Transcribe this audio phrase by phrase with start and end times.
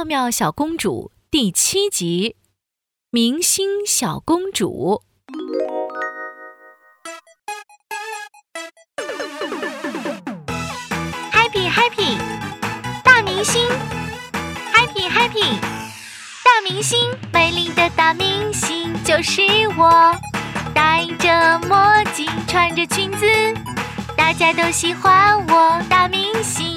[0.00, 2.36] 妙妙小公主》第七集
[3.10, 5.02] 《明星小公主》。
[11.30, 12.16] Happy Happy，
[13.04, 13.68] 大明星
[14.72, 16.98] ！Happy Happy，大明星，
[17.30, 19.42] 美丽的大明星就是
[19.76, 20.14] 我，
[20.74, 23.26] 戴着墨镜，穿着裙子，
[24.16, 26.74] 大家都喜欢我，大明星。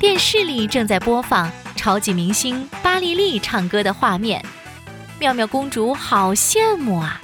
[0.00, 1.48] 电视里正在播放
[1.80, 4.44] 超级明星巴丽丽唱歌的画面，
[5.18, 7.18] 妙妙公主好羡慕啊！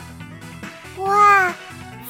[0.96, 1.52] 哇，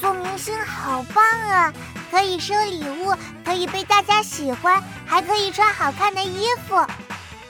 [0.01, 1.73] 做明星好棒啊！
[2.09, 3.13] 可以收礼物，
[3.45, 6.77] 可以被大家喜欢，还可以穿好看的衣服。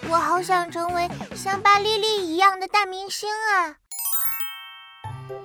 [0.09, 3.77] 我好想成为像巴丽丽一样的大明星啊！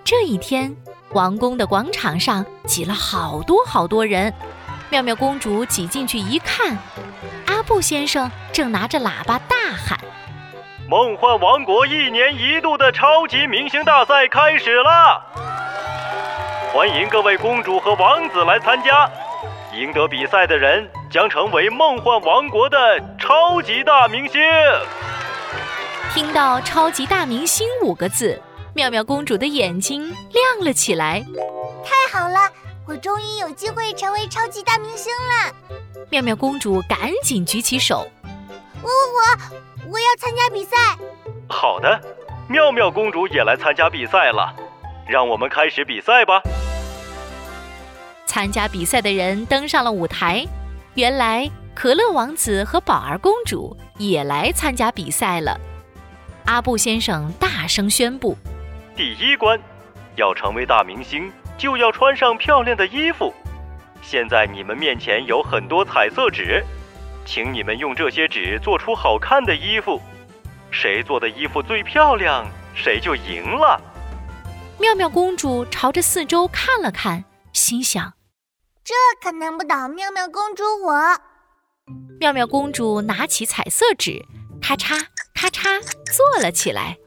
[0.05, 0.73] 这一天，
[1.11, 4.33] 王宫的广场上挤了好多好多人。
[4.89, 6.77] 妙妙公主挤进去一看。
[7.47, 9.97] 阿布先生正拿着喇叭大喊
[10.89, 15.21] ：“梦幻王国一年一度的超级明星大赛开始了！
[16.73, 19.09] 欢迎各位公主和王子来参加，
[19.73, 22.77] 赢得比赛的人将成为梦幻王国的
[23.17, 24.41] 超级大明星。”
[26.13, 28.41] 听到“超级大明星”五个字，
[28.75, 31.23] 妙妙公主的眼睛亮了起来。
[31.85, 32.51] 太好了，
[32.85, 35.53] 我终于有机会成为超级大明星了！
[36.09, 38.05] 妙妙公主赶紧举起手，
[38.81, 40.77] 我我我我要参加比赛。
[41.47, 42.01] 好的，
[42.47, 44.53] 妙妙公主也来参加比赛了，
[45.07, 46.41] 让我们开始比赛吧。
[48.25, 50.45] 参加比赛的人登上了舞台，
[50.95, 55.59] 原来可乐王子和宝儿公主也来参加比赛了。
[56.45, 58.37] 阿布先生大声宣布：
[58.95, 59.59] 第一关，
[60.15, 63.33] 要成为大明星，就要穿上漂亮的衣服。
[64.01, 66.63] 现在你们面前有很多彩色纸，
[67.25, 70.01] 请你们用这些纸做出好看的衣服。
[70.71, 73.79] 谁做的衣服最漂亮，谁就赢了。
[74.79, 77.23] 妙妙公主朝着四周看了看，
[77.53, 78.13] 心想：
[78.83, 81.17] 这可难不倒妙妙公主我。
[82.19, 84.23] 妙妙公主拿起彩色纸，
[84.61, 85.05] 咔嚓
[85.35, 85.81] 咔嚓
[86.11, 86.97] 做了起来。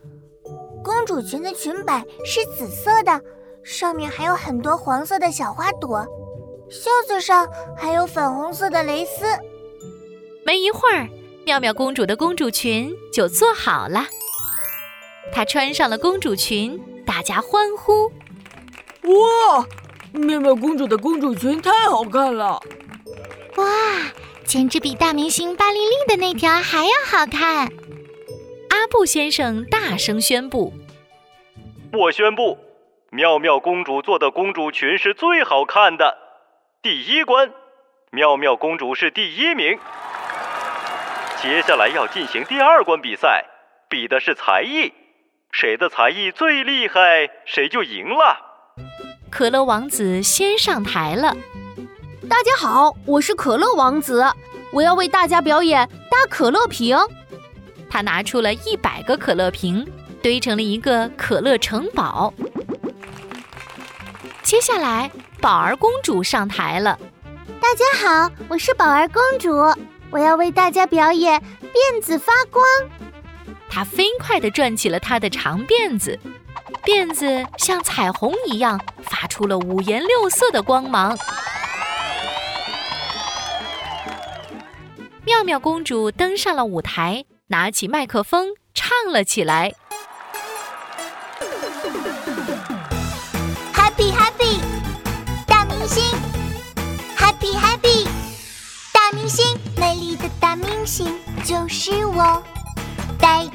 [0.83, 3.21] 公主裙的裙摆是紫色的，
[3.65, 6.05] 上面还有很多黄色的小花朵。
[6.71, 9.25] 袖子上还有粉红色的蕾丝。
[10.44, 11.09] 没一会儿，
[11.44, 14.06] 妙妙公主的公主裙就做好了。
[15.32, 18.12] 她穿上了公主裙，大家欢呼
[19.03, 19.66] ：“哇，
[20.12, 22.62] 妙妙公主的公主裙太好看了！
[23.56, 23.65] 哇，
[24.44, 27.72] 简直比大明星巴丽丽的那条还要好看！”
[28.69, 30.75] 阿布先生大声宣布
[31.93, 32.59] ：“我宣布，
[33.11, 36.19] 妙妙公主做的公主裙是最好看的。”
[36.82, 37.50] 第一关，
[38.11, 39.78] 妙妙公主是第一名。
[41.44, 43.44] 接下来要进行第二关比赛，
[43.91, 44.94] 比的是才艺，
[45.53, 48.38] 谁的才艺最厉害，谁就赢了。
[49.31, 51.37] 可乐王子先上台了。
[52.31, 54.25] 大家好，我是可乐王子，
[54.72, 56.97] 我要为大家表演搭可乐瓶。
[57.91, 59.87] 他拿出了一百个可乐瓶，
[60.22, 62.32] 堆成了一个可乐城堡。
[64.43, 65.11] 接下来。
[65.43, 66.99] 宝儿公主上台了，
[67.61, 69.50] 大家好，我是宝儿公主，
[70.15, 72.65] 我要为大家表演辫子发光。
[73.69, 76.17] 她飞快地转起了她的长辫子，
[76.85, 81.19] 辫子像彩虹一样发出了五颜六色的光芒。
[85.25, 89.75] 妙妙公主登上了舞台，拿起麦克风唱了起来。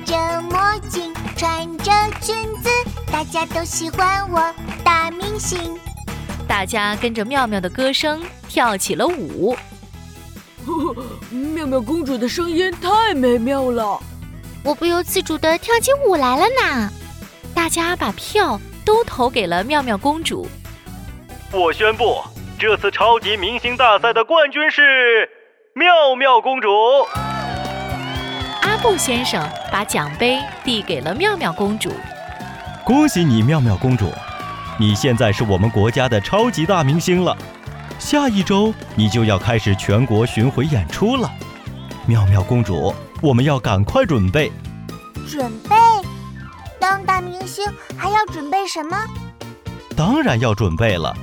[0.10, 0.60] 着墨
[0.90, 2.70] 镜，穿着裙子，
[3.12, 4.52] 大家都喜欢我。
[4.84, 5.80] 大明星，
[6.48, 9.56] 大家跟着妙妙的歌声跳起了舞。
[11.54, 14.02] 妙妙公主的声音太美妙了，
[14.64, 16.90] 我不由自主的跳起舞来了呢。
[17.54, 20.48] 大家把票都投给了妙妙公主。
[21.52, 22.20] 我宣布，
[22.58, 25.30] 这次超级明星大赛的冠军是。
[25.76, 26.68] 妙妙公主，
[27.14, 27.29] 阿
[28.82, 31.92] 布先生把奖杯递给了妙妙公主。
[32.86, 34.12] 恭喜你，妙妙公主，
[34.80, 37.36] 你现在是我们国家的超级大明星了。
[38.00, 41.30] 下一周你就要开始全国巡回演出了。
[42.06, 44.50] 妙妙公主，我们要赶快准备。
[45.28, 45.76] 准备？
[46.80, 47.66] 当大明星
[47.98, 48.98] 还要准备什么？
[49.96, 51.14] 当然要准备了。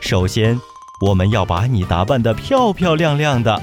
[0.00, 0.58] 首先，
[1.02, 3.62] 我们要把你打扮得漂漂亮亮的。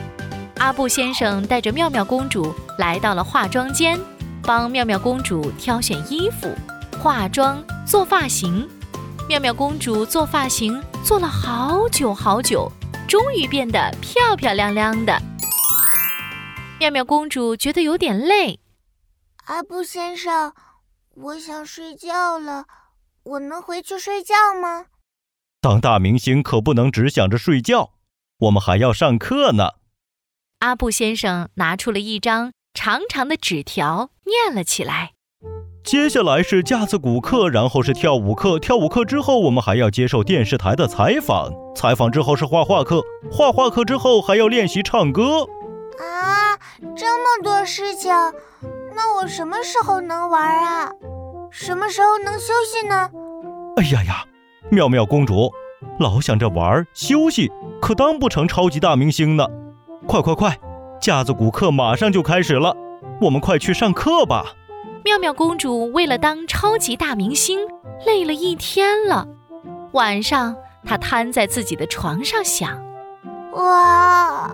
[0.57, 3.99] 阿布先生带着妙妙公主来到了化妆间，
[4.43, 6.53] 帮妙妙公主挑选衣服、
[7.01, 8.67] 化妆、做发型。
[9.27, 12.71] 妙妙公主做发型做了好久好久，
[13.07, 15.19] 终于变得漂漂亮亮的。
[16.79, 18.59] 妙妙公主觉得有点累。
[19.45, 20.53] 阿布先生，
[21.15, 22.65] 我想睡觉了，
[23.23, 24.85] 我能回去睡觉吗？
[25.59, 27.91] 当大明星可不能只想着睡觉，
[28.39, 29.82] 我们还要上课呢。
[30.63, 35.11] 阿布先生拿出了一张长长的纸条，念了起来。
[35.83, 45.41] 接下来是架子鼓课，然后是跳舞课，跳舞课之后我们还要接受电视台的采访，采访之后是画画课，画画课之后还要练习唱歌。
[45.99, 46.57] 啊，
[46.95, 48.13] 这么多事情！
[48.95, 50.89] 那我什么时候能玩啊？
[51.51, 53.09] 什么时候能休息呢？
[53.75, 54.23] 哎呀呀，
[54.71, 55.51] 妙妙公主，
[55.99, 57.51] 老想着玩休息，
[57.81, 59.45] 可当不成超级大明星呢。
[60.07, 60.59] 快快快，
[61.01, 62.75] 架子鼓课马上就开始了，
[63.21, 64.53] 我们快去上课吧。
[65.03, 67.59] 妙妙公主为了当超级大明星，
[68.05, 69.27] 累了一天了。
[69.93, 70.55] 晚上，
[70.85, 72.81] 她瘫在自己的床上想：
[73.53, 74.53] 哇，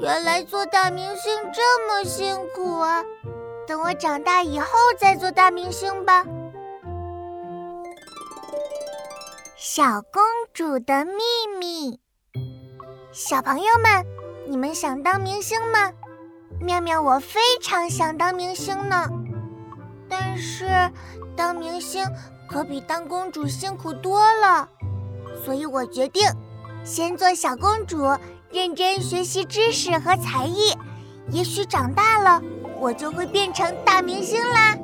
[0.00, 3.02] 原来做大明星这么辛苦啊！
[3.66, 4.66] 等我长大以后
[4.98, 6.24] 再做大明星吧。
[9.56, 10.22] 小公
[10.52, 11.22] 主的秘
[11.58, 12.00] 密，
[13.12, 14.04] 小朋友们，
[14.46, 15.92] 你们想当明星吗？
[16.60, 19.08] 妙妙，我非常想当明星呢。
[20.08, 20.68] 但是
[21.36, 22.06] 当明星
[22.48, 24.68] 可比当公主辛苦多了，
[25.44, 26.22] 所以我决定
[26.84, 28.04] 先做小公主，
[28.50, 30.76] 认真学习知识和才艺。
[31.30, 32.42] 也许长大了。
[32.76, 34.76] 我就会变成大明星啦！